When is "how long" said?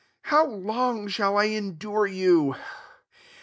0.23-1.07